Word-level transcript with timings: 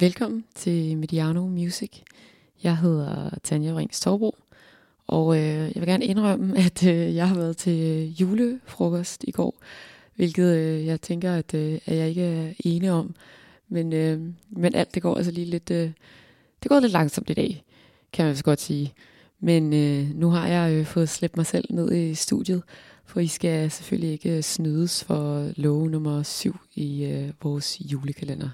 Velkommen 0.00 0.44
til 0.54 0.98
Mediano 0.98 1.46
Music. 1.46 1.90
Jeg 2.62 2.76
hedder 2.78 3.30
Tanja 3.42 3.76
Rings 3.76 4.00
Torbro, 4.00 4.36
og 5.06 5.36
øh, 5.36 5.42
jeg 5.42 5.74
vil 5.74 5.86
gerne 5.86 6.04
indrømme, 6.04 6.58
at 6.66 6.86
øh, 6.86 7.14
jeg 7.14 7.28
har 7.28 7.34
været 7.34 7.56
til 7.56 7.80
øh, 7.80 8.20
julefrokost 8.20 9.24
i 9.24 9.30
går, 9.30 9.54
hvilket 10.14 10.56
øh, 10.56 10.86
jeg 10.86 11.00
tænker, 11.00 11.34
at, 11.34 11.54
øh, 11.54 11.78
at 11.86 11.96
jeg 11.96 12.08
ikke 12.08 12.22
er 12.22 12.52
enig 12.64 12.90
om. 12.90 13.14
Men, 13.68 13.92
øh, 13.92 14.20
men 14.50 14.74
alt 14.74 14.94
det 14.94 15.02
går 15.02 15.16
altså 15.16 15.32
lige 15.32 15.46
lidt, 15.46 15.70
øh, 15.70 15.90
det 16.62 16.68
går 16.68 16.80
lidt 16.80 16.92
langsomt 16.92 17.30
i 17.30 17.34
dag, 17.34 17.64
kan 18.12 18.26
man 18.26 18.36
så 18.36 18.44
godt 18.44 18.60
sige. 18.60 18.92
Men 19.40 19.72
øh, 19.72 20.14
nu 20.14 20.30
har 20.30 20.46
jeg 20.46 20.72
øh, 20.72 20.86
fået 20.86 21.08
slæbt 21.08 21.36
mig 21.36 21.46
selv 21.46 21.64
ned 21.70 21.92
i 21.92 22.14
studiet, 22.14 22.62
for 23.06 23.20
I 23.20 23.26
skal 23.26 23.70
selvfølgelig 23.70 24.12
ikke 24.12 24.36
øh, 24.36 24.42
snydes 24.42 25.04
for 25.04 25.50
lov 25.56 25.88
nummer 25.88 26.22
7 26.22 26.56
i 26.74 27.04
øh, 27.04 27.32
vores 27.42 27.80
julekalender. 27.80 28.50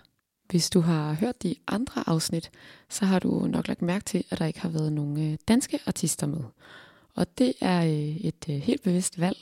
Hvis 0.51 0.71
du 0.71 0.81
har 0.81 1.13
hørt 1.13 1.43
de 1.43 1.55
andre 1.69 2.05
afsnit, 2.07 2.51
så 2.89 3.05
har 3.05 3.19
du 3.19 3.47
nok 3.47 3.69
lagt 3.69 3.83
mærke 3.83 4.05
til, 4.05 4.25
at 4.31 4.39
der 4.39 4.47
ikke 4.47 4.61
har 4.61 4.69
været 4.69 4.93
nogen 4.93 5.33
øh, 5.33 5.39
danske 5.49 5.79
artister 5.87 6.27
med. 6.27 6.41
Og 7.15 7.39
det 7.39 7.53
er 7.61 7.85
øh, 7.85 8.17
et 8.17 8.49
øh, 8.49 8.57
helt 8.57 8.83
bevidst 8.83 9.21
valg, 9.21 9.37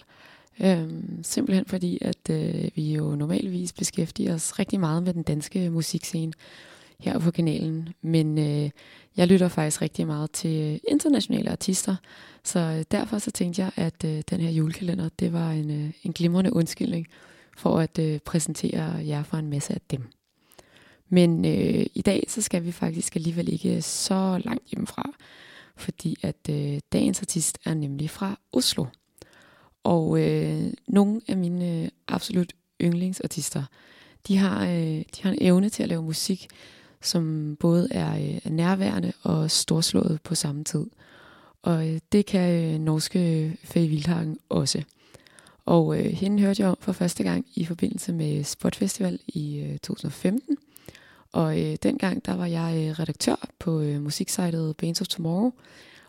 øhm, 0.61 1.23
simpelthen 1.23 1.65
fordi, 1.67 1.99
at 2.01 2.31
øh, 2.31 2.71
vi 2.75 2.95
jo 2.95 3.15
normalvis 3.15 3.73
beskæftiger 3.73 4.35
os 4.35 4.59
rigtig 4.59 4.81
meget 4.81 5.03
med 5.03 5.15
den 5.15 5.23
danske 5.23 5.71
musikscene 5.71 6.33
her 7.01 7.19
på 7.19 7.31
kanalen. 7.31 7.89
Men 8.03 8.39
øh, 8.39 8.71
jeg 9.17 9.27
lytter 9.27 9.49
faktisk 9.49 9.83
rigtig 9.83 10.07
meget 10.07 10.31
til 10.31 10.81
internationale 10.89 11.51
artister, 11.51 11.97
så 12.45 12.59
øh, 12.59 12.85
derfor 12.91 13.19
så 13.19 13.31
tænkte 13.31 13.63
jeg, 13.63 13.71
at 13.77 14.05
øh, 14.05 14.23
den 14.31 14.41
her 14.41 14.51
julekalender, 14.51 15.09
det 15.19 15.33
var 15.33 15.51
en, 15.51 15.71
øh, 15.71 15.91
en 16.03 16.13
glimrende 16.13 16.53
undskyldning 16.53 17.07
for 17.57 17.79
at 17.79 17.99
øh, 17.99 18.19
præsentere 18.19 19.07
jer 19.07 19.23
for 19.23 19.37
en 19.37 19.51
masse 19.51 19.75
af 19.75 19.81
dem. 19.91 20.03
Men 21.15 21.45
øh, 21.45 21.87
i 21.95 22.03
dag 22.03 22.25
så 22.29 22.43
skal 22.43 22.65
vi 22.65 22.73
faktisk 22.73 23.17
alligevel 23.17 23.53
ikke 23.53 23.83
så 23.83 24.41
langt 24.45 24.69
hjemmefra, 24.71 25.11
fordi 25.77 26.17
at 26.23 26.37
øh, 26.51 26.81
dagens 26.93 27.21
artist 27.21 27.59
er 27.65 27.75
nemlig 27.75 28.11
fra 28.11 28.39
Oslo. 28.53 28.87
Og 29.85 30.21
øh, 30.21 30.73
nogle 30.89 31.21
af 31.29 31.37
mine 31.37 31.83
øh, 31.83 31.89
absolut 32.09 32.53
yndlingsartister, 32.81 33.65
de 34.29 34.37
har, 34.37 34.65
øh, 34.65 35.03
de 35.17 35.23
har 35.23 35.31
en 35.31 35.39
evne 35.41 35.69
til 35.69 35.83
at 35.83 35.89
lave 35.89 36.03
musik, 36.03 36.49
som 37.03 37.57
både 37.61 37.89
er 37.91 38.15
øh, 38.15 38.53
nærværende 38.53 39.13
og 39.23 39.51
storslået 39.51 40.19
på 40.23 40.35
samme 40.35 40.65
tid. 40.65 40.87
Og 41.63 41.89
øh, 41.89 42.01
det 42.13 42.27
kan 42.27 42.75
øh, 42.75 42.81
norske 42.81 43.45
øh, 43.45 43.55
Faye 43.65 43.89
Wildhagen 43.89 44.39
også. 44.49 44.83
Og 45.65 45.99
øh, 45.99 46.05
hende 46.05 46.43
hørte 46.43 46.63
jeg 46.63 46.71
om 46.71 46.77
for 46.81 46.93
første 46.93 47.23
gang 47.23 47.47
i 47.55 47.65
forbindelse 47.65 48.13
med 48.13 48.45
Spot 48.45 48.77
Festival 48.77 49.19
i 49.27 49.59
øh, 49.59 49.79
2015. 49.79 50.59
Og 51.35 51.61
øh, 51.61 51.77
dengang 51.83 52.27
der 52.27 52.37
var 52.37 52.47
jeg 52.47 52.75
øh, 52.77 52.99
redaktør 52.99 53.49
på 53.59 53.81
øh, 53.81 54.03
musiksejtet 54.03 54.77
Bands 54.77 55.01
of 55.01 55.07
Tomorrow. 55.07 55.53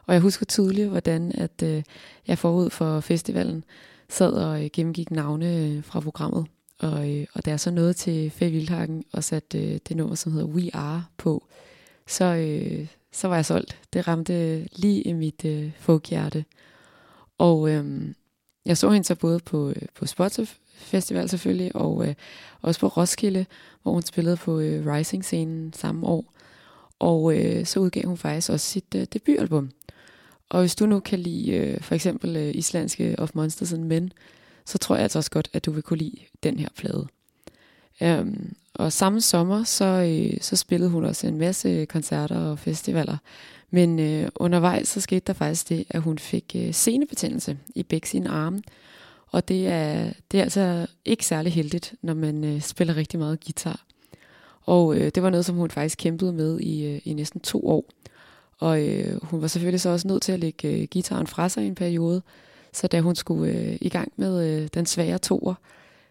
Og 0.05 0.13
jeg 0.13 0.21
husker 0.21 0.45
tydeligt, 0.45 0.89
hvordan 0.89 1.31
at 1.35 1.63
øh, 1.63 1.83
jeg 2.27 2.37
forud 2.37 2.69
for 2.69 2.99
festivalen 2.99 3.63
sad 4.09 4.33
og 4.33 4.63
øh, 4.63 4.69
gennemgik 4.73 5.11
navne 5.11 5.57
øh, 5.57 5.83
fra 5.83 5.99
programmet. 5.99 6.45
Og, 6.79 7.11
øh, 7.11 7.27
og 7.33 7.45
da 7.45 7.49
jeg 7.49 7.59
så 7.59 7.71
nåede 7.71 7.93
til 7.93 8.31
Faye 8.31 8.51
Wildhagen 8.51 9.03
og 9.13 9.23
satte 9.23 9.59
øh, 9.59 9.79
det 9.87 9.97
nummer, 9.97 10.15
som 10.15 10.31
hedder 10.31 10.47
We 10.47 10.75
Are 10.75 11.05
på, 11.17 11.47
så, 12.07 12.25
øh, 12.25 12.87
så 13.11 13.27
var 13.27 13.35
jeg 13.35 13.45
solgt. 13.45 13.81
Det 13.93 14.07
ramte 14.07 14.33
øh, 14.33 14.65
lige 14.75 15.01
i 15.01 15.13
mit 15.13 15.45
øh, 15.45 15.71
folkhjerte. 15.79 16.45
Og 17.37 17.69
øh, 17.69 18.13
jeg 18.65 18.77
så 18.77 18.89
hende 18.89 19.07
så 19.07 19.15
både 19.15 19.39
på, 19.39 19.69
øh, 19.69 19.81
på 19.95 20.05
Spotify 20.05 20.64
Festival 20.77 21.29
selvfølgelig, 21.29 21.75
og 21.75 22.07
øh, 22.07 22.13
også 22.61 22.79
på 22.79 22.87
Roskilde, 22.87 23.45
hvor 23.83 23.91
hun 23.91 24.01
spillede 24.01 24.37
på 24.37 24.59
øh, 24.59 24.93
Rising-scenen 24.93 25.73
samme 25.73 26.07
år. 26.07 26.33
Og 26.99 27.37
øh, 27.37 27.65
så 27.65 27.79
udgav 27.79 28.03
hun 28.05 28.17
faktisk 28.17 28.49
også 28.49 28.67
sit 28.67 28.95
øh, 28.95 29.07
debutalbum. 29.13 29.71
Og 30.49 30.59
hvis 30.59 30.75
du 30.75 30.85
nu 30.85 30.99
kan 30.99 31.19
lide 31.19 31.51
øh, 31.51 31.81
for 31.81 31.95
eksempel 31.95 32.35
øh, 32.35 32.55
islandske 32.55 33.15
Of 33.17 33.29
Monsters 33.33 33.73
and 33.73 33.83
Men, 33.83 34.11
så 34.65 34.77
tror 34.77 34.95
jeg 34.95 35.03
altså 35.03 35.19
også 35.19 35.31
godt, 35.31 35.49
at 35.53 35.65
du 35.65 35.71
vil 35.71 35.83
kunne 35.83 35.97
lide 35.97 36.17
den 36.43 36.59
her 36.59 36.69
plade. 36.77 37.07
Um, 38.01 38.55
og 38.73 38.93
samme 38.93 39.21
sommer, 39.21 39.63
så, 39.63 39.85
øh, 39.85 40.37
så 40.41 40.55
spillede 40.55 40.89
hun 40.89 41.05
også 41.05 41.27
en 41.27 41.37
masse 41.37 41.85
koncerter 41.85 42.37
og 42.37 42.59
festivaler. 42.59 43.17
Men 43.71 43.99
øh, 43.99 44.29
undervejs, 44.35 44.87
så 44.87 45.01
skete 45.01 45.23
der 45.27 45.33
faktisk 45.33 45.69
det, 45.69 45.85
at 45.89 46.01
hun 46.01 46.19
fik 46.19 46.55
øh, 46.55 46.73
senebetændelse 46.73 47.57
i 47.75 47.83
begge 47.83 48.07
sine 48.07 48.29
arme. 48.29 48.61
Og 49.27 49.47
det 49.47 49.67
er, 49.67 50.13
det 50.31 50.39
er 50.39 50.43
altså 50.43 50.87
ikke 51.05 51.25
særlig 51.25 51.53
heldigt, 51.53 51.93
når 52.01 52.13
man 52.13 52.43
øh, 52.43 52.61
spiller 52.61 52.95
rigtig 52.95 53.19
meget 53.19 53.45
guitar. 53.45 53.85
Og 54.61 54.95
øh, 54.95 55.11
det 55.15 55.23
var 55.23 55.29
noget, 55.29 55.45
som 55.45 55.55
hun 55.55 55.71
faktisk 55.71 55.97
kæmpede 55.97 56.33
med 56.33 56.59
i, 56.59 56.85
øh, 56.85 57.01
i 57.03 57.13
næsten 57.13 57.41
to 57.41 57.67
år. 57.67 57.89
Og 58.59 58.87
øh, 58.87 59.23
hun 59.23 59.41
var 59.41 59.47
selvfølgelig 59.47 59.81
så 59.81 59.89
også 59.89 60.07
nødt 60.07 60.23
til 60.23 60.31
at 60.31 60.39
lægge 60.39 60.67
øh, 60.67 60.87
gitaren 60.87 61.27
fra 61.27 61.49
sig 61.49 61.63
i 61.63 61.67
en 61.67 61.75
periode. 61.75 62.21
Så 62.73 62.87
da 62.87 63.01
hun 63.01 63.15
skulle 63.15 63.53
øh, 63.53 63.77
i 63.81 63.89
gang 63.89 64.11
med 64.15 64.61
øh, 64.61 64.67
den 64.73 64.85
svære 64.85 65.17
toer, 65.17 65.53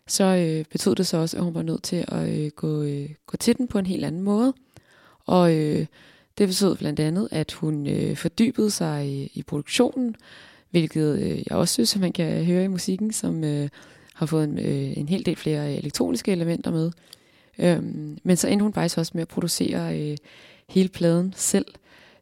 så 0.06 0.24
øh, 0.24 0.64
betød 0.72 0.94
det 0.94 1.06
så 1.06 1.16
også, 1.16 1.36
at 1.36 1.44
hun 1.44 1.54
var 1.54 1.62
nødt 1.62 1.82
til 1.82 2.04
at 2.08 2.28
øh, 2.28 2.50
gå, 2.50 2.82
øh, 2.82 3.08
gå 3.26 3.36
til 3.36 3.58
den 3.58 3.68
på 3.68 3.78
en 3.78 3.86
helt 3.86 4.04
anden 4.04 4.22
måde. 4.22 4.52
Og 5.26 5.54
øh, 5.54 5.86
det 6.38 6.48
betød 6.48 6.76
blandt 6.76 7.00
andet, 7.00 7.28
at 7.30 7.52
hun 7.52 7.86
øh, 7.86 8.16
fordybede 8.16 8.70
sig 8.70 9.08
i, 9.08 9.30
i 9.34 9.42
produktionen, 9.42 10.16
hvilket 10.74 11.18
øh, 11.18 11.38
jeg 11.38 11.56
også 11.56 11.72
synes, 11.72 11.94
at 11.94 12.00
man 12.00 12.12
kan 12.12 12.44
høre 12.44 12.64
i 12.64 12.68
musikken, 12.68 13.12
som 13.12 13.44
øh, 13.44 13.68
har 14.14 14.26
fået 14.26 14.44
en, 14.44 14.58
øh, 14.58 14.98
en 14.98 15.08
hel 15.08 15.26
del 15.26 15.36
flere 15.36 15.72
øh, 15.72 15.78
elektroniske 15.78 16.32
elementer 16.32 16.70
med. 16.70 16.90
Øhm, 17.58 18.18
men 18.22 18.36
så 18.36 18.48
endte 18.48 18.62
hun 18.62 18.72
faktisk 18.72 18.98
også 18.98 19.12
med 19.14 19.22
at 19.22 19.28
producere 19.28 20.00
øh, 20.00 20.16
hele 20.68 20.88
pladen 20.88 21.34
selv. 21.36 21.66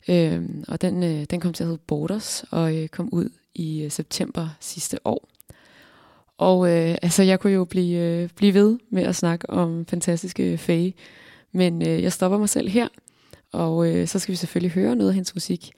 Øhm, 0.08 0.64
og 0.68 0.80
den, 0.80 1.02
øh, 1.02 1.24
den 1.30 1.40
kom 1.40 1.52
til 1.52 1.64
at 1.64 1.68
hedde 1.68 1.82
Borders 1.86 2.44
og 2.50 2.76
øh, 2.76 2.88
kom 2.88 3.08
ud 3.12 3.28
i 3.54 3.82
øh, 3.82 3.90
september 3.90 4.48
sidste 4.60 4.98
år. 5.04 5.28
Og 6.38 6.68
øh, 6.70 6.96
altså, 7.02 7.22
jeg 7.22 7.40
kunne 7.40 7.52
jo 7.52 7.64
blive, 7.64 7.98
øh, 7.98 8.28
blive 8.36 8.54
ved 8.54 8.78
med 8.90 9.02
at 9.02 9.16
snakke 9.16 9.50
om 9.50 9.86
fantastiske 9.86 10.58
Faye, 10.58 10.92
men 11.52 11.82
øh, 11.82 12.02
jeg 12.02 12.12
stopper 12.12 12.38
mig 12.38 12.48
selv 12.48 12.68
her, 12.68 12.88
og 13.52 13.88
øh, 13.88 14.08
så 14.08 14.18
skal 14.18 14.32
vi 14.32 14.36
selvfølgelig 14.36 14.72
høre 14.72 14.96
noget 14.96 15.10
af 15.10 15.14
hendes 15.14 15.34
musik. 15.34 15.72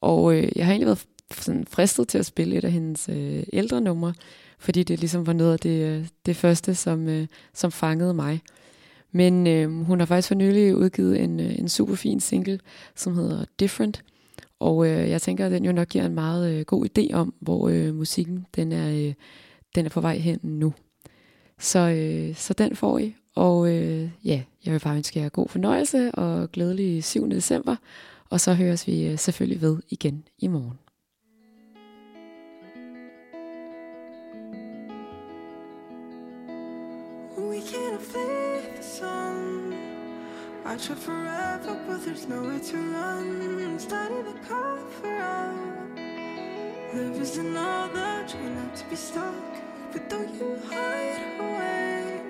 Og 0.00 0.34
øh, 0.34 0.48
jeg 0.56 0.64
har 0.64 0.72
egentlig 0.72 0.86
været 0.86 1.06
sådan 1.34 1.64
fristet 1.70 2.08
til 2.08 2.18
at 2.18 2.26
spille 2.26 2.56
et 2.56 2.64
af 2.64 2.72
hendes 2.72 3.08
øh, 3.08 3.42
ældre 3.52 3.80
numre, 3.80 4.14
fordi 4.58 4.82
det 4.82 5.00
ligesom 5.00 5.26
var 5.26 5.32
noget 5.32 5.52
af 5.52 5.58
det, 5.58 5.86
øh, 5.86 6.06
det 6.26 6.36
første, 6.36 6.74
som, 6.74 7.08
øh, 7.08 7.26
som 7.54 7.72
fangede 7.72 8.14
mig. 8.14 8.40
Men 9.12 9.46
øh, 9.46 9.84
hun 9.84 9.98
har 10.00 10.06
faktisk 10.06 10.28
for 10.28 10.34
nylig 10.34 10.76
udgivet 10.76 11.20
en, 11.20 11.40
øh, 11.40 11.58
en 11.58 11.68
super 11.68 11.94
fin 11.94 12.20
single, 12.20 12.60
som 12.96 13.14
hedder 13.14 13.44
Different. 13.60 14.02
Og 14.60 14.86
øh, 14.86 15.10
jeg 15.10 15.22
tænker, 15.22 15.46
at 15.46 15.52
den 15.52 15.64
jo 15.64 15.72
nok 15.72 15.88
giver 15.88 16.06
en 16.06 16.14
meget 16.14 16.54
øh, 16.54 16.64
god 16.64 16.86
idé 16.86 17.14
om, 17.14 17.34
hvor 17.40 17.68
øh, 17.68 17.94
musikken 17.94 18.46
den 18.56 18.72
er, 18.72 18.90
øh, 18.90 19.14
den 19.74 19.86
er 19.86 19.90
på 19.90 20.00
vej 20.00 20.16
hen 20.16 20.38
nu. 20.42 20.74
Så, 21.58 21.78
øh, 21.78 22.36
så 22.36 22.54
den 22.54 22.76
får 22.76 22.98
I. 22.98 23.14
Og 23.34 23.72
øh, 23.74 24.10
ja, 24.24 24.42
jeg 24.64 24.72
vil 24.72 24.80
bare 24.80 24.96
ønske 24.96 25.20
jer 25.20 25.28
god 25.28 25.48
fornøjelse 25.48 26.10
og 26.14 26.52
glædelig 26.52 27.04
7. 27.04 27.30
december. 27.30 27.76
Og 28.30 28.40
så 28.40 28.54
høres 28.54 28.86
vi 28.86 29.06
øh, 29.06 29.18
selvfølgelig 29.18 29.60
ved 29.60 29.76
igen 29.90 30.24
i 30.38 30.46
morgen. 30.46 30.89
We 37.48 37.62
can't 37.62 38.00
flee 38.02 38.60
the 38.76 38.82
sun. 38.82 39.74
I 40.66 40.76
try 40.76 40.94
forever, 40.94 41.80
but 41.86 42.04
there's 42.04 42.28
nowhere 42.28 42.60
to 42.60 42.76
run. 42.76 43.78
Starting 43.78 44.24
to 44.24 44.34
cover 44.46 45.16
up. 45.16 45.96
There 46.92 47.12
is 47.12 47.38
another, 47.38 48.26
try 48.28 48.46
not 48.48 48.76
to 48.76 48.84
be 48.90 48.96
stuck. 48.96 49.34
But 49.90 50.10
don't 50.10 50.34
you 50.34 50.58
hide 50.68 51.40
away. 51.40 52.20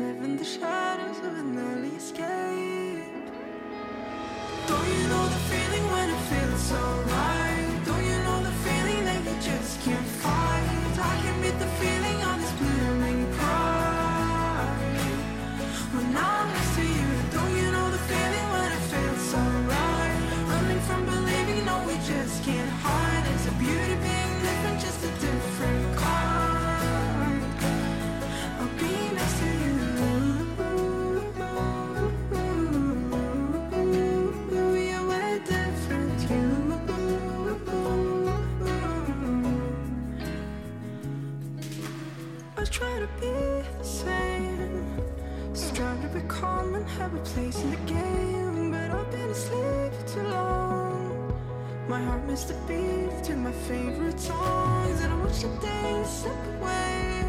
Live 0.00 0.24
in 0.24 0.36
the 0.36 0.44
shadows 0.44 0.79
be 43.20 43.62
the 43.78 43.84
same, 43.84 44.86
trying 45.74 46.02
to 46.02 46.08
be 46.08 46.20
calm 46.28 46.74
and 46.74 46.86
have 46.90 47.14
a 47.14 47.18
place 47.18 47.62
in 47.62 47.70
the 47.70 47.76
game. 47.86 48.70
But 48.70 48.90
I've 48.90 49.10
been 49.10 49.30
asleep 49.30 49.92
too 50.06 50.22
long. 50.22 51.34
My 51.88 52.00
heart 52.02 52.24
missed 52.26 52.50
a 52.50 52.54
beat 52.68 53.24
to 53.24 53.34
my 53.36 53.52
favorite 53.52 54.20
songs. 54.20 55.00
And 55.00 55.12
I 55.12 55.16
wish 55.24 55.38
the 55.42 55.48
days 55.66 56.08
slip 56.08 56.36
away. 56.60 57.24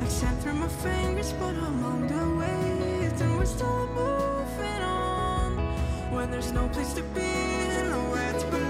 Like 0.00 0.10
sand 0.10 0.40
through 0.42 0.54
my 0.54 0.68
fingers 0.68 1.32
but 1.32 1.54
I'm 1.54 1.84
on 1.84 2.06
the 2.06 2.38
way 2.38 3.10
And 3.20 3.38
we're 3.38 3.46
still 3.46 3.86
moving 3.88 4.82
on. 4.82 5.56
When 6.12 6.30
there's 6.30 6.52
no 6.52 6.68
place 6.68 6.92
to 6.94 7.02
be 7.02 7.20
and 7.20 7.90
nowhere 7.90 8.32
to 8.32 8.63